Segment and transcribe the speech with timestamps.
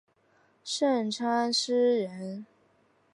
[0.63, 2.47] 盛彦师人。